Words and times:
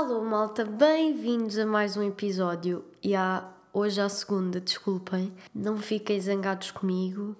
Alô 0.00 0.24
malta, 0.24 0.64
bem-vindos 0.64 1.58
a 1.58 1.66
mais 1.66 1.94
um 1.94 2.02
episódio 2.02 2.82
e 3.02 3.14
há 3.14 3.46
hoje 3.70 4.00
à 4.00 4.08
segunda, 4.08 4.58
desculpem, 4.58 5.30
não 5.54 5.76
fiquem 5.76 6.18
zangados 6.18 6.70
comigo. 6.70 7.36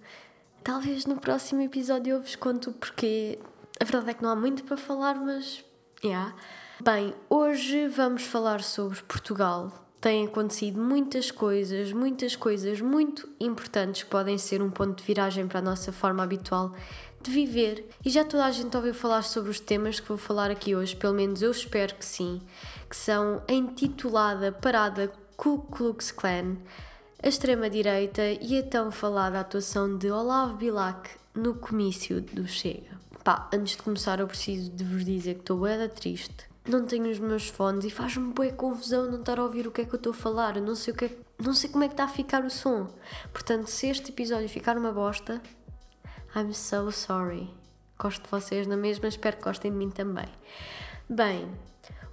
Talvez 0.63 1.07
no 1.07 1.17
próximo 1.17 1.63
episódio 1.63 2.17
eu 2.17 2.21
vos 2.21 2.37
conto 2.37 2.71
porque 2.73 3.39
a 3.81 3.85
verdade 3.85 4.11
é 4.11 4.13
que 4.13 4.23
não 4.23 4.29
há 4.29 4.37
muito 4.37 4.63
para 4.65 4.77
falar, 4.77 5.15
mas 5.15 5.65
yeah. 6.05 6.37
Bem, 6.85 7.15
hoje 7.31 7.89
vamos 7.89 8.25
falar 8.25 8.63
sobre 8.63 9.03
Portugal. 9.05 9.73
Têm 9.99 10.27
acontecido 10.27 10.79
muitas 10.83 11.31
coisas, 11.31 11.95
muitas 11.95 12.37
coisas 12.37 12.79
muito 12.83 13.27
importantes 13.41 14.03
que 14.03 14.11
podem 14.11 14.37
ser 14.37 14.61
um 14.61 14.71
ponto 14.71 14.99
de 14.99 15.05
viragem 15.05 15.49
para 15.49 15.61
a 15.61 15.63
nossa 15.63 15.93
forma 15.93 16.23
habitual 16.23 16.75
de 17.21 17.31
viver. 17.31 17.89
E 18.05 18.11
já 18.11 18.25
toda 18.25 18.45
a 18.45 18.51
gente 18.51 18.77
ouviu 18.77 18.95
falar 18.95 19.23
sobre 19.23 19.51
os 19.51 19.61
temas 19.61 20.01
que 20.01 20.09
vou 20.09 20.17
falar 20.17 20.51
aqui 20.51 20.75
hoje, 20.75 20.97
pelo 20.97 21.15
menos 21.15 21.43
eu 21.43 21.51
espero 21.51 21.95
que 21.95 22.05
sim, 22.05 22.41
que 22.89 22.97
são 22.97 23.43
a 23.49 23.53
intitulada 23.53 24.53
Parada 24.53 25.13
Ku 25.37 25.59
Klux 25.71 26.11
Klan, 26.11 26.57
a 27.23 27.29
extrema-direita 27.29 28.23
e 28.41 28.59
a 28.59 28.63
tão 28.63 28.91
falada 28.91 29.41
atuação 29.41 29.97
de 29.97 30.11
Olavo 30.11 30.57
Bilac 30.57 31.11
no 31.35 31.55
comício 31.55 32.21
do 32.21 32.47
Chega. 32.47 32.99
Pá, 33.23 33.49
antes 33.53 33.77
de 33.77 33.83
começar 33.83 34.21
eu 34.21 34.27
preciso 34.27 34.71
de 34.71 34.83
vos 34.83 35.05
dizer 35.05 35.35
que 35.35 35.41
estou 35.41 35.59
bué 35.59 35.87
triste. 35.89 36.49
Não 36.67 36.87
tenho 36.87 37.11
os 37.11 37.19
meus 37.19 37.49
fones 37.49 37.85
e 37.85 37.91
faz-me 37.91 38.33
bué 38.33 38.51
confusão 38.51 39.11
não 39.11 39.21
estar 39.21 39.39
a 39.39 39.43
ouvir 39.43 39.67
o 39.67 39.71
que 39.71 39.83
é 39.83 39.85
que 39.85 39.95
eu 39.95 39.99
estou 39.99 40.13
a 40.13 40.17
falar. 40.17 40.61
Não 40.61 40.75
sei 40.75 40.93
o 40.93 40.97
que 40.97 41.05
é, 41.07 41.17
não 41.39 41.53
sei 41.53 41.69
como 41.69 41.85
é 41.85 41.89
que 41.89 41.95
está 41.95 42.05
a 42.05 42.09
ficar 42.09 42.45
o 42.45 42.51
som. 42.51 42.89
Portanto, 43.33 43.67
se 43.69 43.89
este 43.89 44.11
episódio 44.11 44.49
ficar 44.49 44.77
uma 44.77 44.93
bosta, 44.93 45.43
I'm 46.35 46.53
so 46.53 46.91
sorry. 46.93 47.51
Gosto 47.99 48.23
de 48.23 48.31
vocês 48.31 48.67
na 48.67 48.77
mesma, 48.77 49.09
espero 49.09 49.37
que 49.37 49.43
gostem 49.43 49.71
de 49.71 49.77
mim 49.77 49.91
também. 49.91 50.29
Bem, 51.09 51.49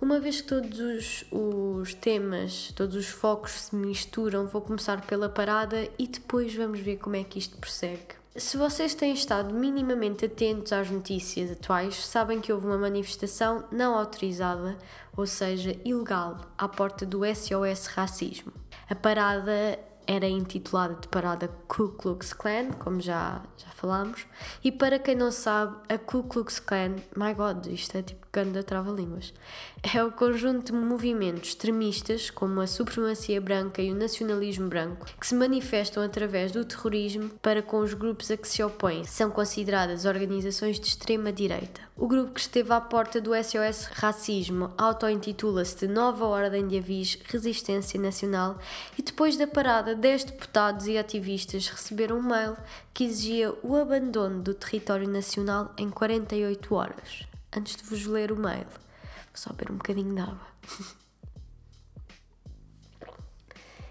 uma 0.02 0.20
vez 0.20 0.42
que 0.42 0.48
todos 0.48 0.80
os, 0.80 1.26
os 1.32 1.94
temas, 1.94 2.72
todos 2.76 2.96
os 2.96 3.08
focos 3.08 3.52
se 3.52 3.76
misturam, 3.76 4.48
vou 4.48 4.62
começar 4.62 5.02
pela 5.06 5.30
parada 5.30 5.88
e 5.98 6.08
depois 6.08 6.54
vamos 6.56 6.80
ver 6.80 6.98
como 6.98 7.16
é 7.16 7.24
que 7.24 7.40
isto 7.40 7.58
prossegue. 7.58 8.16
Se 8.36 8.58
vocês 8.58 8.94
têm 8.94 9.14
estado 9.14 9.54
minimamente 9.54 10.26
atentos 10.26 10.72
às 10.72 10.92
notícias 10.92 11.52
atuais, 11.52 11.96
sabem 12.06 12.40
que 12.40 12.54
houve 12.54 12.68
uma 12.68 12.78
manifestação 12.78 13.64
não 13.72 13.96
autorizada, 13.96 14.78
ou 15.16 15.26
seja, 15.26 15.76
ilegal, 15.84 16.42
à 16.56 16.68
porta 16.68 17.04
do 17.04 17.22
SOS 17.26 17.88
Racismo. 17.88 18.54
A 18.88 18.94
parada 18.94 19.80
era 20.08 20.27
intitulada 20.27 20.95
de 20.95 21.08
parada 21.09 21.50
Ku 21.67 21.89
Klux 21.89 22.33
Klan, 22.33 22.72
como 22.80 23.02
já, 23.02 23.41
já 23.58 23.69
falámos. 23.75 24.25
E 24.63 24.72
para 24.72 24.97
quem 24.97 25.16
não 25.16 25.31
sabe, 25.31 25.75
a 25.89 25.97
Ku 25.97 26.23
Klux 26.23 26.59
Klan, 26.59 26.95
my 27.16 27.33
god, 27.33 27.67
isto 27.67 27.97
é 27.97 28.02
tipo 28.02 28.28
ganda 28.38 28.61
trava-línguas, 28.61 29.33
é 29.81 30.03
o 30.03 30.11
conjunto 30.11 30.72
de 30.72 30.78
movimentos 30.78 31.50
extremistas, 31.50 32.30
como 32.30 32.61
a 32.61 32.67
supremacia 32.67 33.41
branca 33.41 33.81
e 33.81 33.91
o 33.91 33.95
nacionalismo 33.95 34.67
branco, 34.67 35.08
que 35.19 35.25
se 35.25 35.33
manifestam 35.33 36.03
através 36.03 36.52
do 36.52 36.63
terrorismo 36.63 37.30
para 37.41 37.63
com 37.63 37.80
os 37.80 37.95
grupos 37.95 38.30
a 38.30 38.38
que 38.38 38.47
se 38.47 38.61
opõem. 38.61 39.03
São 39.05 39.31
consideradas 39.31 40.05
organizações 40.05 40.80
de 40.80 40.88
extrema-direita. 40.88 41.81
O 41.95 42.08
grupo 42.08 42.33
que 42.33 42.39
esteve 42.39 42.72
à 42.72 42.80
porta 42.80 43.19
do 43.19 43.31
SOS 43.33 43.85
Racismo 43.91 44.72
auto-intitula-se 44.78 45.88
de 45.88 45.88
Nova 45.91 46.25
Ordem 46.25 46.67
de 46.67 46.78
Avis 46.78 47.17
Resistência 47.25 48.00
Nacional 48.00 48.59
e 48.95 49.02
depois 49.02 49.35
da 49.35 49.47
parada 49.47 49.95
10 49.98 50.26
deputados 50.26 50.86
e 50.88 50.98
ativistas 50.98 51.67
receberam 51.67 52.20
um 52.20 52.22
mail 52.22 52.56
que 52.94 53.03
exigia 53.03 53.52
o 53.64 53.76
abandono 53.76 54.44
do 54.44 54.53
território 54.53 55.09
nacional 55.09 55.74
em 55.78 55.90
48 55.90 56.75
horas. 56.75 57.28
Antes 57.56 57.75
de 57.75 57.84
vos 57.84 58.06
ler 58.06 58.31
o 58.31 58.35
mail, 58.35 58.66
vou 58.66 59.34
só 59.34 59.52
beber 59.52 59.72
um 59.72 59.78
bocadinho 59.78 60.13
de 60.13 60.22
água. 60.22 60.47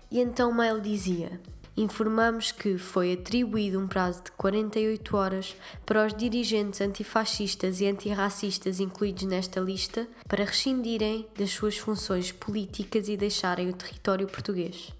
e 0.09 0.21
então 0.21 0.50
o 0.50 0.55
mail 0.55 0.81
dizia: 0.81 1.41
Informamos 1.77 2.53
que 2.53 2.78
foi 2.78 3.12
atribuído 3.12 3.81
um 3.81 3.88
prazo 3.88 4.23
de 4.23 4.31
48 4.31 5.17
horas 5.17 5.56
para 5.84 6.06
os 6.06 6.15
dirigentes 6.15 6.81
antifascistas 6.81 7.81
e 7.81 7.87
antirracistas 7.87 8.78
incluídos 8.78 9.25
nesta 9.25 9.59
lista 9.59 10.09
para 10.28 10.44
rescindirem 10.44 11.27
das 11.37 11.50
suas 11.50 11.77
funções 11.77 12.31
políticas 12.31 13.09
e 13.09 13.17
deixarem 13.17 13.69
o 13.69 13.75
território 13.75 14.28
português. 14.28 14.94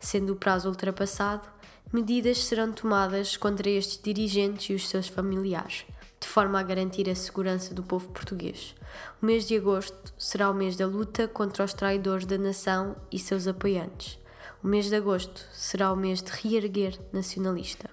Sendo 0.00 0.32
o 0.32 0.36
prazo 0.36 0.68
ultrapassado, 0.68 1.48
medidas 1.92 2.44
serão 2.44 2.72
tomadas 2.72 3.36
contra 3.36 3.68
estes 3.68 4.00
dirigentes 4.02 4.70
e 4.70 4.74
os 4.74 4.88
seus 4.88 5.08
familiares, 5.08 5.84
de 6.20 6.26
forma 6.26 6.60
a 6.60 6.62
garantir 6.62 7.08
a 7.08 7.14
segurança 7.14 7.74
do 7.74 7.82
povo 7.82 8.08
português. 8.10 8.74
O 9.22 9.26
mês 9.26 9.46
de 9.46 9.56
agosto 9.56 10.12
será 10.18 10.50
o 10.50 10.54
mês 10.54 10.76
da 10.76 10.86
luta 10.86 11.26
contra 11.26 11.64
os 11.64 11.72
traidores 11.72 12.26
da 12.26 12.38
nação 12.38 12.96
e 13.10 13.18
seus 13.18 13.46
apoiantes. 13.46 14.18
O 14.62 14.66
mês 14.66 14.86
de 14.86 14.96
agosto 14.96 15.46
será 15.52 15.92
o 15.92 15.96
mês 15.96 16.22
de 16.22 16.30
reerguer 16.30 16.98
nacionalista. 17.12 17.90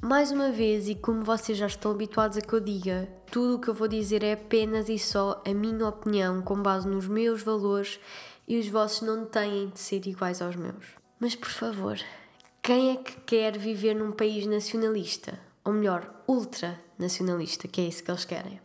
Mais 0.00 0.30
uma 0.30 0.52
vez, 0.52 0.88
e 0.88 0.94
como 0.94 1.22
vocês 1.22 1.56
já 1.56 1.66
estão 1.66 1.90
habituados 1.90 2.36
a 2.36 2.40
que 2.40 2.52
eu 2.52 2.60
diga, 2.60 3.08
tudo 3.30 3.56
o 3.56 3.58
que 3.58 3.68
eu 3.68 3.74
vou 3.74 3.88
dizer 3.88 4.22
é 4.22 4.34
apenas 4.34 4.88
e 4.88 4.98
só 4.98 5.42
a 5.46 5.54
minha 5.54 5.88
opinião 5.88 6.42
com 6.42 6.60
base 6.60 6.86
nos 6.86 7.08
meus 7.08 7.42
valores 7.42 7.98
e 8.46 8.58
os 8.58 8.68
vossos 8.68 9.00
não 9.00 9.24
têm 9.24 9.70
de 9.70 9.80
ser 9.80 10.06
iguais 10.06 10.42
aos 10.42 10.56
meus. 10.56 11.03
Mas 11.24 11.34
por 11.34 11.48
favor, 11.48 11.98
quem 12.62 12.90
é 12.90 12.96
que 12.96 13.18
quer 13.22 13.56
viver 13.56 13.94
num 13.94 14.12
país 14.12 14.44
nacionalista? 14.44 15.40
Ou 15.64 15.72
melhor, 15.72 16.06
ultranacionalista, 16.28 17.66
que 17.66 17.80
é 17.80 17.84
isso 17.84 18.04
que 18.04 18.10
eles 18.10 18.26
querem. 18.26 18.60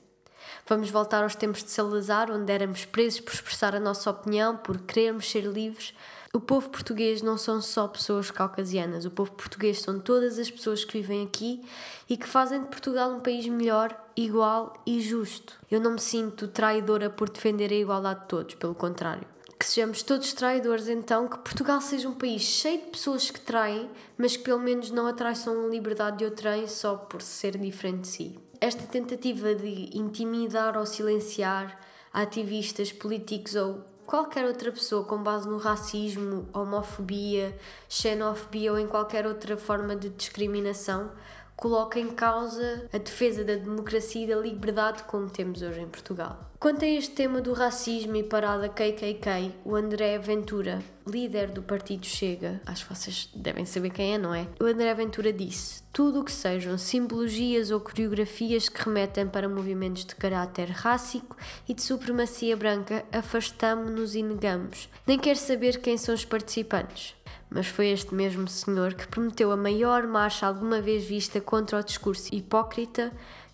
Vamos 0.67 0.89
voltar 0.89 1.23
aos 1.23 1.35
tempos 1.35 1.63
de 1.63 1.71
Salazar, 1.71 2.29
onde 2.29 2.51
éramos 2.51 2.83
presos 2.83 3.21
por 3.21 3.33
expressar 3.33 3.73
a 3.77 3.79
nossa 3.79 4.11
opinião, 4.11 4.57
por 4.57 4.77
querermos 4.79 5.31
ser 5.31 5.45
livres. 5.45 5.93
O 6.33 6.41
povo 6.41 6.67
português 6.67 7.21
não 7.21 7.37
são 7.37 7.61
só 7.61 7.87
pessoas 7.87 8.29
caucasianas, 8.29 9.05
o 9.05 9.11
povo 9.11 9.31
português 9.31 9.79
são 9.79 9.97
todas 9.97 10.37
as 10.37 10.51
pessoas 10.51 10.83
que 10.83 10.99
vivem 10.99 11.23
aqui 11.23 11.63
e 12.09 12.17
que 12.17 12.27
fazem 12.27 12.61
de 12.61 12.67
Portugal 12.67 13.09
um 13.09 13.21
país 13.21 13.47
melhor, 13.47 13.97
igual 14.17 14.73
e 14.85 14.99
justo. 14.99 15.57
Eu 15.71 15.79
não 15.79 15.91
me 15.91 16.01
sinto 16.01 16.45
traidora 16.49 17.09
por 17.09 17.29
defender 17.29 17.71
a 17.71 17.75
igualdade 17.75 18.19
de 18.19 18.27
todos, 18.27 18.55
pelo 18.55 18.75
contrário 18.75 19.38
que 19.59 19.65
sejamos 19.65 20.01
todos 20.01 20.31
traidores, 20.31 20.87
então 20.87 21.27
que 21.27 21.37
Portugal 21.39 21.81
seja 21.81 22.07
um 22.07 22.13
país 22.13 22.41
cheio 22.43 22.79
de 22.79 22.87
pessoas 22.87 23.29
que 23.29 23.41
traem, 23.41 23.89
mas 24.17 24.37
que 24.37 24.43
pelo 24.43 24.59
menos 24.59 24.89
não 24.89 25.05
atraiçam 25.05 25.65
a 25.65 25.67
liberdade 25.67 26.19
de 26.19 26.25
outrem 26.25 26.65
só 26.65 26.95
por 26.95 27.21
ser 27.21 27.57
diferente 27.57 28.01
de 28.01 28.07
si. 28.07 28.39
Esta 28.61 28.87
tentativa 28.87 29.53
de 29.53 29.89
intimidar 29.97 30.77
ou 30.77 30.85
silenciar 30.85 31.77
ativistas, 32.13 32.93
políticos 32.93 33.55
ou 33.55 33.83
qualquer 34.05 34.45
outra 34.45 34.71
pessoa 34.71 35.03
com 35.03 35.21
base 35.21 35.47
no 35.47 35.57
racismo, 35.57 36.47
homofobia, 36.53 37.53
xenofobia 37.89 38.71
ou 38.71 38.79
em 38.79 38.87
qualquer 38.87 39.27
outra 39.27 39.57
forma 39.57 39.93
de 39.93 40.09
discriminação 40.09 41.11
coloca 41.59 41.99
em 41.99 42.07
causa 42.07 42.87
a 42.93 42.97
defesa 42.97 43.43
da 43.43 43.55
democracia 43.55 44.23
e 44.23 44.27
da 44.27 44.35
liberdade 44.37 45.03
como 45.03 45.29
temos 45.29 45.61
hoje 45.61 45.81
em 45.81 45.87
Portugal. 45.89 46.49
Quanto 46.57 46.83
a 46.83 46.87
este 46.87 47.11
tema 47.11 47.41
do 47.41 47.53
racismo 47.53 48.15
e 48.15 48.23
parada 48.23 48.69
KKK, 48.69 49.53
o 49.65 49.75
André 49.75 50.17
Ventura, 50.19 50.81
líder 51.07 51.49
do 51.49 51.61
partido 51.61 52.05
Chega, 52.05 52.61
acho 52.65 52.85
que 52.85 52.93
vocês 52.95 53.29
devem 53.33 53.65
saber 53.65 53.89
quem 53.89 54.13
é, 54.13 54.17
não 54.17 54.33
é? 54.33 54.47
O 54.59 54.65
André 54.65 54.93
Ventura 54.93 55.33
disse: 55.33 55.81
tudo 55.91 56.19
o 56.21 56.23
que 56.23 56.31
sejam 56.31 56.77
simbologias 56.77 57.71
ou 57.71 57.79
coreografias 57.79 58.69
que 58.69 58.81
remetem 58.81 59.27
para 59.27 59.47
movimentos 59.47 60.05
de 60.05 60.15
caráter 60.15 60.69
rássico 60.69 61.35
e 61.67 61.73
de 61.73 61.81
supremacia 61.81 62.55
branca, 62.55 63.05
afastamo-nos 63.11 64.15
e 64.15 64.23
negamos. 64.23 64.89
Nem 65.07 65.17
quer 65.17 65.35
saber 65.35 65.81
quem 65.81 65.97
são 65.97 66.13
os 66.13 66.25
participantes 66.25 67.15
mas 67.49 67.67
foi 67.67 67.87
este 67.87 68.13
mesmo 68.13 68.47
senhor 68.47 68.93
que 68.93 69.07
prometeu 69.07 69.51
a 69.51 69.57
maior 69.57 70.05
marcha 70.05 70.45
alguma 70.45 70.81
vez 70.81 71.03
vista 71.05 71.41
contra 71.41 71.79
o 71.79 71.83
discurso 71.83 72.33
hipócrita 72.33 73.11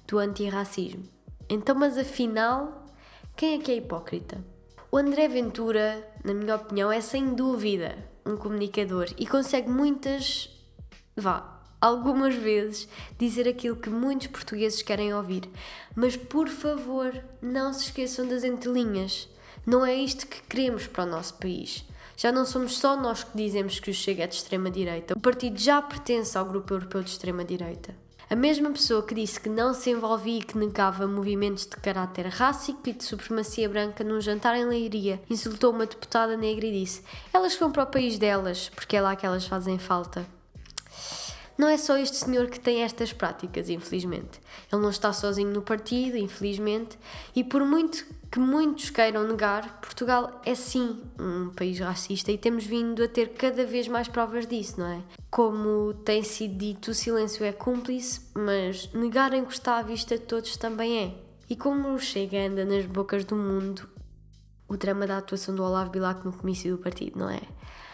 do 0.08 0.18
antirracismo. 0.18 1.04
Então, 1.50 1.76
mas 1.76 1.98
afinal, 1.98 2.88
quem 3.36 3.56
é 3.56 3.58
que 3.60 3.72
é 3.72 3.76
hipócrita? 3.78 4.44
O 4.92 4.98
André 4.98 5.28
Ventura, 5.28 6.08
na 6.24 6.34
minha 6.34 6.56
opinião, 6.56 6.92
é 6.92 7.02
sem 7.02 7.34
dúvida 7.34 7.98
um 8.26 8.36
comunicador 8.36 9.08
e 9.18 9.28
consegue 9.28 9.70
muitas, 9.70 10.50
vá, 11.16 11.56
algumas 11.80 12.34
vezes 12.34 12.88
dizer 13.18 13.48
aquilo 13.48 13.76
que 13.76 13.90
muitos 13.90 14.28
portugueses 14.28 14.82
querem 14.82 15.14
ouvir. 15.14 15.50
Mas 15.96 16.18
por 16.18 16.50
favor, 16.50 17.14
não 17.42 17.72
se 17.74 17.86
esqueçam 17.86 18.28
das 18.28 18.44
entrelinhas. 18.44 19.30
Não 19.66 19.86
é 19.86 19.94
isto 19.94 20.28
que 20.28 20.42
queremos 20.44 20.88
para 20.88 21.04
o 21.04 21.08
nosso 21.08 21.36
país. 21.36 21.86
Já 22.18 22.32
não 22.32 22.46
somos 22.46 22.78
só 22.78 22.96
nós 22.96 23.24
que 23.24 23.38
dizemos 23.38 23.80
que 23.80 23.92
o 23.92 23.94
Chega 23.94 24.24
é 24.24 24.28
de 24.28 24.36
extrema-direita. 24.36 25.14
O 25.18 25.20
partido 25.20 25.58
já 25.60 25.82
pertence 25.82 26.38
ao 26.38 26.46
grupo 26.46 26.74
europeu 26.74 27.04
de 27.04 27.10
extrema-direita. 27.10 27.96
A 28.28 28.36
mesma 28.36 28.72
pessoa 28.72 29.04
que 29.04 29.14
disse 29.14 29.40
que 29.40 29.50
não 29.50 29.74
se 29.74 29.92
envolvia 29.92 30.40
e 30.40 30.44
que 30.44 30.58
negava 30.58 31.06
movimentos 31.06 31.66
de 31.66 31.76
caráter 31.76 32.26
rássico 32.28 32.82
e 32.88 32.94
de 32.94 33.04
supremacia 33.04 33.70
branca 33.70 34.04
num 34.04 34.20
jantar 34.20 34.56
em 34.56 34.66
Leiria 34.66 35.22
insultou 35.30 35.72
uma 35.72 35.86
deputada 35.86 36.36
negra 36.36 36.66
e 36.66 36.80
disse: 36.80 37.04
Elas 37.32 37.56
vão 37.56 37.72
para 37.72 37.84
o 37.84 37.88
país 37.88 38.18
delas, 38.18 38.70
porque 38.70 38.98
é 38.98 39.02
lá 39.02 39.16
que 39.16 39.28
elas 39.28 39.46
fazem 39.46 39.78
falta. 39.78 40.26
Não 41.58 41.70
é 41.70 41.78
só 41.78 41.98
este 41.98 42.18
senhor 42.18 42.48
que 42.48 42.60
tem 42.60 42.84
estas 42.84 43.14
práticas, 43.14 43.70
infelizmente. 43.70 44.40
Ele 44.72 44.82
não 44.82 44.90
está 44.90 45.14
sozinho 45.14 45.52
no 45.52 45.62
partido, 45.62 46.18
infelizmente, 46.18 46.98
e 47.36 47.44
por 47.44 47.64
muito 47.64 48.06
que 48.32 48.40
muitos 48.40 48.90
queiram 48.90 49.26
negar, 49.26 49.80
Portugal 49.80 50.42
é 50.46 50.54
sim 50.54 51.02
um 51.18 51.50
país 51.52 51.80
racista 51.80 52.32
e 52.32 52.38
temos 52.38 52.66
vindo 52.66 53.02
a 53.02 53.08
ter 53.08 53.30
cada 53.30 53.66
vez 53.66 53.88
mais 53.88 54.10
provas 54.10 54.46
disso, 54.46 54.80
não 54.80 54.88
é? 54.88 55.02
Como 55.32 55.94
tem 55.94 56.22
sido 56.22 56.58
dito, 56.58 56.92
o 56.92 56.94
silêncio 56.94 57.46
é 57.46 57.54
cúmplice, 57.54 58.22
mas 58.34 58.92
negar 58.94 59.34
em 59.34 59.46
que 59.46 59.54
está 59.54 59.78
à 59.78 59.82
vista 59.82 60.18
de 60.18 60.26
todos 60.26 60.58
também 60.58 61.00
é. 61.00 61.16
E 61.50 61.56
como 61.56 61.98
Chega 61.98 62.48
anda 62.48 62.66
nas 62.66 62.86
bocas 62.86 63.24
do 63.24 63.36
mundo, 63.36 63.88
o 64.68 64.78
drama 64.78 65.06
da 65.06 65.18
atuação 65.18 65.54
do 65.54 65.64
Olavo 65.64 65.92
Bilac 65.92 66.26
no 66.26 66.34
comício 66.34 66.76
do 66.76 66.82
partido, 66.82 67.20
não 67.20 67.30
é? 67.30 67.42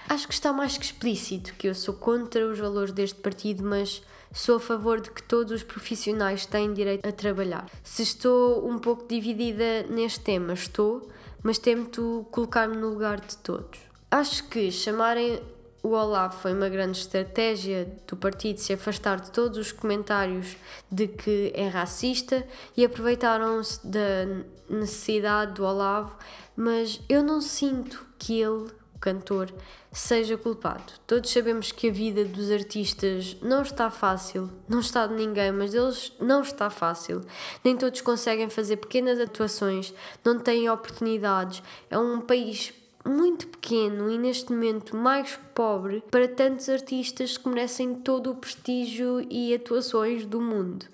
Acho 0.10 0.28
que 0.28 0.34
está 0.34 0.52
mais 0.52 0.78
que 0.78 0.86
explícito 0.86 1.54
que 1.54 1.68
eu 1.68 1.76
sou 1.76 1.94
contra 1.94 2.46
os 2.46 2.60
valores 2.60 2.92
deste 2.92 3.20
partido, 3.20 3.64
mas 3.64 4.02
sou 4.34 4.58
a 4.58 4.60
favor 4.60 5.00
de 5.00 5.12
que 5.12 5.24
todos 5.24 5.52
os 5.52 5.64
profissionais 5.64 6.46
têm 6.46 6.74
direito 6.74 7.08
a 7.08 7.12
trabalhar. 7.12 7.70
Se 7.84 8.04
estou 8.04 8.68
um 8.68 8.78
pouco 8.80 9.08
dividida 9.08 9.84
neste 9.90 10.22
tema, 10.22 10.54
estou, 10.54 11.10
mas 11.44 11.58
tento 11.58 12.26
colocar-me 12.32 12.78
no 12.78 12.90
lugar 12.90 13.20
de 13.20 13.38
todos. 13.38 13.80
Acho 14.10 14.48
que 14.50 14.72
chamarem 14.72 15.42
o 15.84 15.90
Olavo 15.90 16.38
foi 16.40 16.54
uma 16.54 16.70
grande 16.70 17.00
estratégia 17.00 17.92
do 18.08 18.16
partido 18.16 18.60
se 18.60 18.72
afastar 18.72 19.20
de 19.20 19.32
todos 19.32 19.58
os 19.58 19.72
comentários 19.72 20.56
de 20.92 21.08
que 21.08 21.52
é 21.56 21.68
racista 21.68 22.46
e 22.78 22.86
aproveitaram-se 22.86 23.86
da 23.86 24.44
necessidade 24.70 25.54
do 25.54 25.64
Olavo, 25.64 26.16
mas 26.62 27.02
eu 27.10 27.24
não 27.24 27.42
sinto 27.42 28.06
que 28.20 28.40
ele 28.40 28.70
cantor, 29.00 29.52
seja 29.92 30.38
culpado. 30.38 30.94
Todos 31.08 31.32
sabemos 31.32 31.72
que 31.72 31.90
a 31.90 31.92
vida 31.92 32.24
dos 32.24 32.52
artistas 32.52 33.36
não 33.42 33.64
está 33.64 33.90
fácil, 33.90 34.48
não 34.70 34.80
está 34.80 35.08
de 35.08 35.16
ninguém, 35.16 35.52
mas 35.52 35.72
deles 35.72 36.14
não 36.20 36.44
está 36.44 36.70
fácil. 36.70 37.22
Nem 37.64 37.76
todos 37.76 38.00
conseguem 38.02 38.48
fazer 38.48 38.78
pequenas 38.78 39.20
atuações, 39.20 39.92
não 40.24 40.38
têm 40.38 40.70
oportunidades. 40.70 41.64
É 41.90 41.98
um 41.98 42.22
país 42.22 42.72
muito 43.04 43.48
pequeno 43.48 44.12
e 44.12 44.18
neste 44.18 44.52
momento 44.52 44.96
mais 44.96 45.40
pobre 45.56 46.04
para 46.12 46.28
tantos 46.28 46.70
artistas 46.70 47.38
que 47.38 47.50
merecem 47.50 47.96
todo 47.96 48.32
o 48.32 48.36
prestígio 48.36 49.26
e 49.30 49.54
atuações 49.54 50.26
do 50.26 50.40
mundo. 50.40 50.86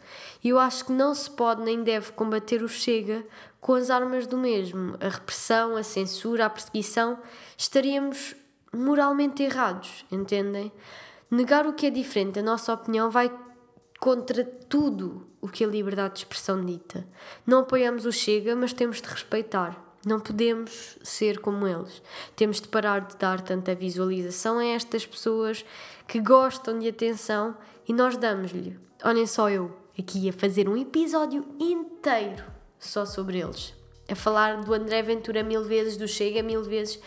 E 0.44 0.50
eu 0.50 0.60
acho 0.60 0.86
que 0.86 0.92
não 0.94 1.14
se 1.14 1.30
pode 1.30 1.62
nem 1.62 1.84
deve 1.84 2.12
combater 2.14 2.64
o 2.64 2.69
Chega 2.69 3.25
com 3.68 3.74
as 3.74 3.90
armas 3.90 4.25
do 4.25 4.38
mesmo, 4.38 4.96
a 5.02 5.10
repressão, 5.10 5.75
a 5.75 5.84
censura, 5.84 6.46
a 6.46 6.50
perseguição, 6.50 7.19
estaríamos 7.58 8.34
moralmente 8.74 9.44
errados, 9.44 10.06
entendem? 10.10 10.72
Negar 11.30 11.68
o 11.68 11.74
que 11.74 11.88
é 11.88 11.90
diferente 11.90 12.36
da 12.36 12.42
nossa 12.42 12.72
opinião 12.72 13.12
vai 13.12 13.30
contra 14.00 14.46
tudo 14.46 15.28
o 15.42 15.50
que 15.50 15.66
a 15.66 15.68
liberdade 15.68 16.14
de 16.14 16.19
expressão 16.22 16.64
dita. 16.64 17.06
Não 17.46 17.60
apoiamos 17.60 18.06
o 18.06 18.12
Chega, 18.12 18.56
mas 18.56 18.72
temos 18.72 19.02
de 19.02 19.10
respeitar. 19.10 19.78
Não 20.06 20.22
podemos 20.22 20.98
ser 21.04 21.42
como 21.42 21.68
eles. 21.68 22.02
Temos 22.38 22.62
de 22.62 22.69
parar 22.69 23.02
de 23.02 23.18
dar 23.18 23.42
tanta 23.42 23.75
visualização 23.75 24.60
a 24.60 24.66
estas 24.66 25.06
pessoas 25.06 25.66
que 26.08 26.22
gostam 26.22 26.80
de 26.80 26.88
atenção 26.88 27.58
e 27.86 27.92
nós 27.92 28.16
damos-lhe. 28.16 28.80
Olhem 29.04 29.28
só 29.28 29.50
eu 29.50 29.75
aqui 30.00 30.30
a 30.30 30.31
fazer 30.31 30.69
um 30.69 30.78
episódio 30.78 31.46
inteiro 31.60 32.56
só 32.79 33.06
sobre 33.06 33.39
eles. 33.39 33.74
A 34.09 34.15
falar 34.15 34.62
do 34.62 34.74
André 34.74 35.01
Ventura 35.01 35.44
mil 35.44 35.63
vezes, 35.63 35.97
do 35.97 36.07
Chega 36.07 36.41
mil 36.41 36.63
vezes. 36.63 37.00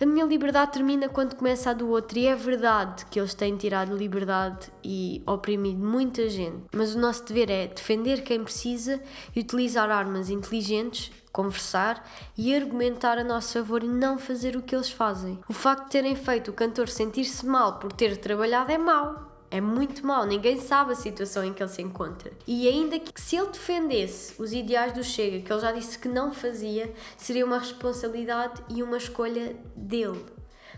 A 0.00 0.06
minha 0.06 0.24
liberdade 0.24 0.72
termina 0.72 1.08
quando 1.08 1.36
começa 1.36 1.70
a 1.70 1.72
do 1.72 1.88
outro, 1.88 2.18
e 2.18 2.26
é 2.26 2.34
verdade 2.34 3.06
que 3.06 3.20
eles 3.20 3.32
têm 3.32 3.56
tirado 3.56 3.96
liberdade 3.96 4.72
e 4.82 5.22
oprimido 5.24 5.78
muita 5.78 6.28
gente, 6.28 6.64
mas 6.74 6.94
o 6.94 6.98
nosso 6.98 7.24
dever 7.24 7.48
é 7.48 7.68
defender 7.68 8.22
quem 8.22 8.42
precisa 8.42 9.00
e 9.36 9.40
utilizar 9.40 9.90
armas 9.90 10.30
inteligentes, 10.30 11.12
conversar 11.30 12.08
e 12.36 12.54
argumentar 12.54 13.18
a 13.18 13.24
nosso 13.24 13.52
favor 13.52 13.84
e 13.84 13.88
não 13.88 14.18
fazer 14.18 14.56
o 14.56 14.62
que 14.62 14.74
eles 14.74 14.90
fazem. 14.90 15.38
O 15.48 15.52
facto 15.52 15.84
de 15.84 15.90
terem 15.90 16.16
feito 16.16 16.50
o 16.50 16.54
cantor 16.54 16.88
sentir-se 16.88 17.46
mal 17.46 17.78
por 17.78 17.92
ter 17.92 18.16
trabalhado 18.16 18.72
é 18.72 18.78
mau. 18.78 19.33
É 19.50 19.60
muito 19.60 20.06
mau, 20.06 20.26
ninguém 20.26 20.60
sabe 20.60 20.92
a 20.92 20.96
situação 20.96 21.44
em 21.44 21.52
que 21.52 21.62
ele 21.62 21.70
se 21.70 21.82
encontra. 21.82 22.32
E 22.46 22.68
ainda 22.68 22.98
que 22.98 23.20
se 23.20 23.36
ele 23.36 23.50
defendesse 23.50 24.40
os 24.40 24.52
ideais 24.52 24.92
do 24.92 25.04
Chega, 25.04 25.40
que 25.40 25.52
ele 25.52 25.60
já 25.60 25.72
disse 25.72 25.98
que 25.98 26.08
não 26.08 26.32
fazia, 26.32 26.92
seria 27.16 27.46
uma 27.46 27.58
responsabilidade 27.58 28.62
e 28.68 28.82
uma 28.82 28.96
escolha 28.96 29.56
dele. 29.76 30.24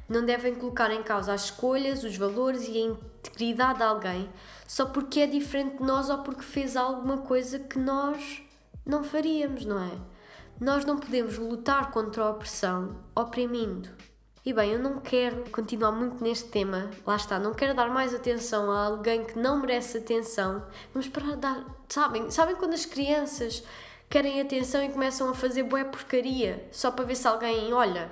Não 0.08 0.24
devem 0.24 0.54
colocar 0.54 0.90
em 0.92 1.02
causa 1.02 1.32
as 1.32 1.46
escolhas, 1.46 2.04
os 2.04 2.16
valores 2.16 2.68
e 2.68 2.76
a 2.76 2.80
integridade 2.80 3.78
de 3.78 3.84
alguém 3.84 4.28
só 4.66 4.86
porque 4.86 5.20
é 5.20 5.26
diferente 5.26 5.78
de 5.78 5.84
nós 5.84 6.10
ou 6.10 6.18
porque 6.18 6.42
fez 6.42 6.76
alguma 6.76 7.18
coisa 7.18 7.58
que 7.58 7.78
nós 7.78 8.42
não 8.84 9.04
faríamos, 9.04 9.64
não 9.64 9.80
é? 9.80 9.92
Nós 10.60 10.84
não 10.84 10.98
podemos 10.98 11.38
lutar 11.38 11.90
contra 11.90 12.24
a 12.24 12.30
opressão 12.30 12.96
oprimindo. 13.14 13.90
E 14.46 14.52
bem, 14.52 14.70
eu 14.70 14.78
não 14.78 15.00
quero 15.00 15.50
continuar 15.50 15.90
muito 15.90 16.22
neste 16.22 16.48
tema, 16.50 16.88
lá 17.04 17.16
está, 17.16 17.36
não 17.36 17.52
quero 17.52 17.74
dar 17.74 17.90
mais 17.90 18.14
atenção 18.14 18.70
a 18.70 18.84
alguém 18.84 19.24
que 19.24 19.36
não 19.36 19.58
merece 19.58 19.98
atenção. 19.98 20.64
Vamos 20.94 21.08
parar 21.08 21.32
de 21.32 21.38
dar. 21.38 21.64
Sabem? 21.88 22.30
Sabem 22.30 22.54
quando 22.54 22.72
as 22.72 22.86
crianças 22.86 23.64
querem 24.08 24.40
atenção 24.40 24.84
e 24.84 24.88
começam 24.88 25.28
a 25.28 25.34
fazer 25.34 25.64
boé 25.64 25.82
porcaria 25.82 26.64
só 26.70 26.92
para 26.92 27.04
ver 27.04 27.16
se 27.16 27.26
alguém 27.26 27.72
olha? 27.72 28.08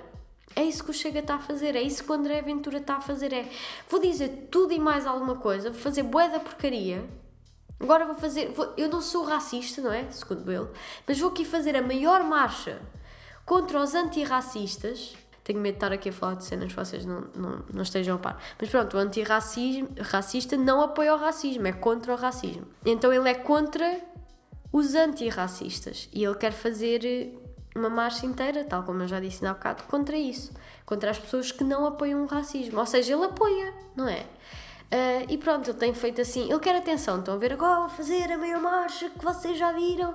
É 0.56 0.64
isso 0.64 0.82
que 0.82 0.90
o 0.90 0.92
Chega 0.92 1.20
está 1.20 1.36
a 1.36 1.38
fazer, 1.38 1.76
é 1.76 1.82
isso 1.82 2.02
que 2.02 2.10
o 2.10 2.14
André 2.14 2.42
Ventura 2.42 2.78
está 2.78 2.96
a 2.96 3.00
fazer. 3.00 3.32
É 3.32 3.48
vou 3.88 4.00
dizer 4.00 4.48
tudo 4.50 4.72
e 4.72 4.80
mais 4.80 5.06
alguma 5.06 5.36
coisa, 5.36 5.70
vou 5.70 5.78
fazer 5.78 6.02
boé 6.02 6.28
da 6.28 6.40
porcaria. 6.40 7.08
Agora 7.78 8.06
vou 8.06 8.16
fazer. 8.16 8.48
Vou, 8.48 8.74
eu 8.76 8.88
não 8.88 9.00
sou 9.00 9.22
racista, 9.22 9.80
não 9.80 9.92
é? 9.92 10.10
Segundo 10.10 10.50
ele, 10.50 10.66
mas 11.06 11.16
vou 11.16 11.30
aqui 11.30 11.44
fazer 11.44 11.76
a 11.76 11.82
maior 11.82 12.24
marcha 12.24 12.82
contra 13.46 13.80
os 13.80 13.94
antirracistas 13.94 15.14
tenho 15.44 15.60
medo 15.60 15.74
de 15.74 15.76
estar 15.76 15.92
aqui 15.92 16.08
a 16.08 16.12
falar 16.12 16.34
de 16.34 16.44
cenas 16.44 16.72
que 16.72 16.76
vocês 16.76 17.04
não, 17.04 17.20
não, 17.36 17.62
não 17.72 17.82
estejam 17.82 18.16
a 18.16 18.18
par. 18.18 18.42
Mas 18.58 18.70
pronto, 18.70 18.96
o 18.96 18.98
antirracista 18.98 20.56
não 20.56 20.80
apoia 20.80 21.14
o 21.14 21.18
racismo, 21.18 21.66
é 21.66 21.72
contra 21.72 22.14
o 22.14 22.16
racismo. 22.16 22.66
Então 22.84 23.12
ele 23.12 23.28
é 23.28 23.34
contra 23.34 24.00
os 24.72 24.94
antirracistas 24.94 26.08
e 26.12 26.24
ele 26.24 26.34
quer 26.34 26.52
fazer 26.52 27.38
uma 27.76 27.90
marcha 27.90 28.24
inteira, 28.24 28.64
tal 28.64 28.84
como 28.84 29.02
eu 29.02 29.08
já 29.08 29.20
disse 29.20 29.44
há 29.44 29.52
bocado, 29.52 29.82
contra 29.84 30.16
isso. 30.16 30.52
Contra 30.86 31.10
as 31.10 31.18
pessoas 31.18 31.52
que 31.52 31.62
não 31.62 31.84
apoiam 31.86 32.22
o 32.22 32.26
racismo. 32.26 32.78
Ou 32.78 32.86
seja, 32.86 33.14
ele 33.14 33.24
apoia, 33.24 33.74
não 33.94 34.08
é? 34.08 34.20
Uh, 34.20 35.26
e 35.28 35.38
pronto, 35.38 35.70
ele 35.70 35.78
tem 35.78 35.92
feito 35.92 36.20
assim. 36.20 36.50
Ele 36.50 36.60
quer 36.60 36.76
atenção. 36.76 37.18
Estão 37.18 37.34
a 37.34 37.36
ver 37.36 37.52
agora, 37.52 37.80
vou 37.80 37.88
fazer 37.88 38.30
a 38.30 38.38
maior 38.38 38.60
marcha 38.60 39.10
que 39.10 39.24
vocês 39.24 39.58
já 39.58 39.72
viram. 39.72 40.14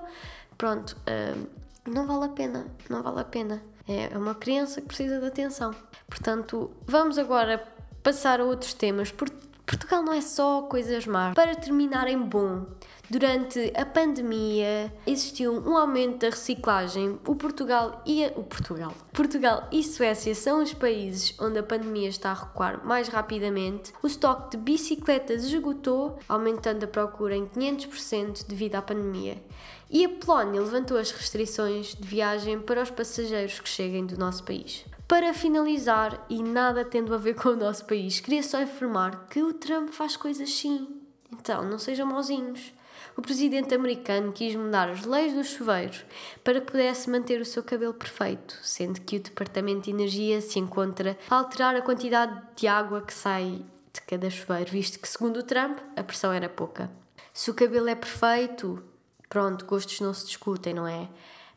Pronto, 0.57 0.95
uh, 1.07 1.48
não 1.86 2.07
vale 2.07 2.25
a 2.25 2.29
pena. 2.29 2.67
Não 2.89 3.03
vale 3.03 3.19
a 3.19 3.25
pena. 3.25 3.62
É 3.89 4.15
uma 4.15 4.36
criança 4.36 4.81
que 4.81 4.88
precisa 4.88 5.19
de 5.19 5.25
atenção. 5.25 5.74
Portanto, 6.08 6.69
vamos 6.86 7.17
agora 7.17 7.63
passar 8.03 8.39
a 8.39 8.43
outros 8.43 8.75
temas. 8.75 9.12
Portugal 9.12 10.03
não 10.03 10.13
é 10.13 10.22
só 10.22 10.62
coisas 10.62 11.08
más. 11.08 11.34
Para 11.34 11.55
terminar 11.55 12.08
em 12.08 12.19
bom, 12.19 12.67
durante 13.09 13.73
a 13.75 13.85
pandemia 13.85 14.93
existiu 15.05 15.53
um 15.53 15.75
aumento 15.75 16.19
da 16.19 16.29
reciclagem. 16.29 17.19
O 17.27 17.35
Portugal 17.35 18.01
e 18.05 18.23
a, 18.23 18.27
o 18.35 18.43
Portugal, 18.43 18.93
Portugal 19.11 19.67
e 19.71 19.83
Suécia 19.83 20.35
são 20.35 20.61
os 20.61 20.73
países 20.73 21.33
onde 21.39 21.57
a 21.57 21.63
pandemia 21.63 22.09
está 22.09 22.31
a 22.31 22.33
recuar 22.33 22.85
mais 22.85 23.07
rapidamente. 23.07 23.91
O 24.03 24.07
estoque 24.07 24.55
de 24.55 24.63
bicicletas 24.63 25.43
esgotou, 25.43 26.19
aumentando 26.27 26.83
a 26.83 26.87
procura 26.87 27.35
em 27.35 27.47
500% 27.47 28.45
devido 28.47 28.75
à 28.75 28.81
pandemia. 28.81 29.41
E 29.89 30.05
a 30.05 30.09
Polónia 30.09 30.61
levantou 30.61 30.97
as 30.97 31.09
restrições 31.09 31.95
de 31.95 32.07
viagem 32.07 32.59
para 32.59 32.83
os 32.83 32.91
passageiros 32.91 33.59
que 33.59 33.67
cheguem 33.67 34.05
do 34.05 34.17
nosso 34.17 34.43
país. 34.43 34.85
Para 35.07 35.33
finalizar, 35.33 36.23
e 36.29 36.43
nada 36.43 36.85
tendo 36.85 37.15
a 37.15 37.17
ver 37.17 37.33
com 37.33 37.49
o 37.49 37.55
nosso 37.55 37.83
país, 37.85 38.19
queria 38.19 38.43
só 38.43 38.61
informar 38.61 39.25
que 39.27 39.41
o 39.41 39.51
Trump 39.51 39.89
faz 39.89 40.15
coisas 40.15 40.53
sim. 40.53 40.87
Então, 41.31 41.63
não 41.63 41.79
sejam 41.79 42.05
mauzinhos. 42.05 42.71
O 43.15 43.21
presidente 43.21 43.73
americano 43.73 44.31
quis 44.31 44.55
mudar 44.55 44.89
as 44.89 45.05
leis 45.05 45.33
dos 45.33 45.47
chuveiros 45.47 46.05
para 46.43 46.59
que 46.59 46.71
pudesse 46.71 47.09
manter 47.09 47.41
o 47.41 47.45
seu 47.45 47.63
cabelo 47.63 47.93
perfeito, 47.93 48.57
sendo 48.61 49.01
que 49.01 49.17
o 49.17 49.21
Departamento 49.21 49.81
de 49.81 49.91
Energia 49.91 50.41
se 50.41 50.59
encontra 50.59 51.17
a 51.29 51.35
alterar 51.35 51.75
a 51.75 51.81
quantidade 51.81 52.41
de 52.55 52.67
água 52.67 53.01
que 53.01 53.13
sai 53.13 53.63
de 53.93 54.01
cada 54.01 54.29
chuveiro, 54.29 54.71
visto 54.71 54.99
que, 54.99 55.07
segundo 55.07 55.37
o 55.37 55.43
Trump, 55.43 55.79
a 55.95 56.03
pressão 56.03 56.31
era 56.31 56.47
pouca. 56.47 56.89
Se 57.33 57.49
o 57.49 57.53
cabelo 57.53 57.89
é 57.89 57.95
perfeito, 57.95 58.83
Pronto, 59.29 59.63
gostos 59.65 59.99
não 59.99 60.11
se 60.11 60.25
discutem, 60.25 60.73
não 60.73 60.87
é? 60.87 61.07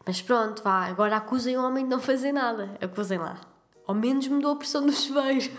Mas 0.05 0.21
pronto, 0.21 0.63
vá, 0.63 0.85
agora 0.85 1.17
acusem 1.17 1.57
o 1.57 1.65
homem 1.65 1.85
de 1.85 1.91
não 1.91 1.99
fazer 1.99 2.31
nada. 2.31 2.77
Acusem 2.83 3.17
lá. 3.17 3.41
Ao 3.87 3.95
menos 3.95 4.29
mudou 4.29 4.53
a 4.53 4.57
pressão 4.57 4.85
do 4.85 4.93
chuveiro. 4.93 5.51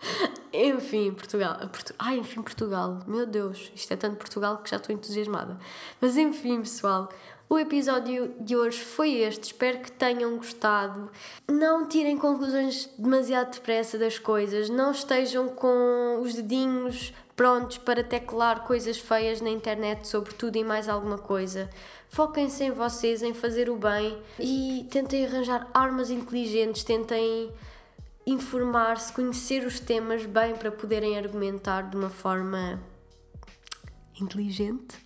enfim, 0.52 1.12
Portugal. 1.12 1.56
Portu... 1.68 1.94
Ai, 1.98 2.18
enfim, 2.18 2.42
Portugal. 2.42 3.00
Meu 3.06 3.26
Deus, 3.26 3.70
isto 3.74 3.92
é 3.92 3.96
tanto 3.96 4.16
Portugal 4.16 4.58
que 4.58 4.70
já 4.70 4.76
estou 4.76 4.94
entusiasmada. 4.94 5.58
Mas 6.00 6.16
enfim, 6.16 6.60
pessoal, 6.60 7.08
O 7.52 7.58
episódio 7.58 8.32
de 8.38 8.54
hoje 8.54 8.78
foi 8.78 9.10
este, 9.14 9.46
espero 9.46 9.80
que 9.80 9.90
tenham 9.90 10.36
gostado. 10.36 11.10
Não 11.50 11.84
tirem 11.84 12.16
conclusões 12.16 12.88
demasiado 12.96 13.54
depressa 13.54 13.98
das 13.98 14.20
coisas, 14.20 14.70
não 14.70 14.92
estejam 14.92 15.48
com 15.48 16.20
os 16.22 16.34
dedinhos 16.34 17.12
prontos 17.34 17.76
para 17.76 18.04
teclar 18.04 18.62
coisas 18.62 18.98
feias 18.98 19.40
na 19.40 19.50
internet 19.50 20.06
sobre 20.06 20.32
tudo 20.34 20.58
e 20.58 20.62
mais 20.62 20.88
alguma 20.88 21.18
coisa. 21.18 21.68
Foquem-se 22.08 22.62
em 22.62 22.70
vocês, 22.70 23.20
em 23.20 23.34
fazer 23.34 23.68
o 23.68 23.74
bem 23.74 24.16
e 24.38 24.86
tentem 24.88 25.26
arranjar 25.26 25.68
armas 25.74 26.08
inteligentes, 26.08 26.84
tentem 26.84 27.50
informar-se, 28.32 29.12
conhecer 29.12 29.66
os 29.66 29.80
temas 29.80 30.26
bem 30.26 30.54
para 30.54 30.70
poderem 30.70 31.18
argumentar 31.18 31.82
de 31.90 31.96
uma 31.96 32.10
forma 32.10 32.80
inteligente. 34.20 34.96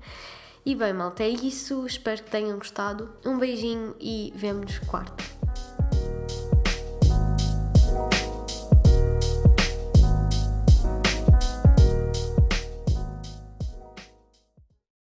e 0.64 0.74
bem, 0.74 0.92
malta, 0.92 1.22
é 1.22 1.28
isso. 1.28 1.86
Espero 1.86 2.22
que 2.22 2.30
tenham 2.30 2.58
gostado. 2.58 3.10
Um 3.24 3.38
beijinho 3.38 3.94
e 4.00 4.32
vemo-nos 4.36 4.78
quarta. 4.80 5.29